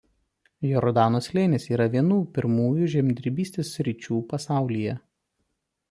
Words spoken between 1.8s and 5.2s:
vienų pirmųjų žemdirbystės sričių pasaulyje.